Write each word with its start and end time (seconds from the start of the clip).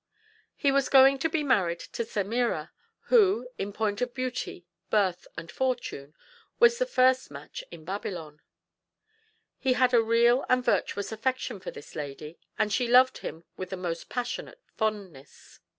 He 0.55 0.71
was 0.71 0.89
going 0.89 1.19
to 1.19 1.29
be 1.29 1.43
married 1.43 1.79
to 1.91 2.03
Semira, 2.03 2.71
who, 3.13 3.47
in 3.59 3.71
point 3.71 4.01
of 4.01 4.15
beauty, 4.15 4.65
birth, 4.89 5.27
and 5.37 5.51
fortune, 5.51 6.15
was 6.57 6.79
the 6.79 6.87
first 6.87 7.29
match 7.29 7.63
in 7.69 7.85
Babylon. 7.85 8.41
He 9.59 9.73
had 9.73 9.93
a 9.93 10.01
real 10.01 10.43
and 10.49 10.65
virtuous 10.65 11.11
affection 11.11 11.59
for 11.59 11.69
this 11.69 11.93
lady, 11.95 12.39
and 12.57 12.73
she 12.73 12.87
loved 12.87 13.19
him 13.19 13.43
with 13.57 13.69
the 13.69 13.77
most 13.77 14.09
passionate 14.09 14.59
fondness. 14.75 15.59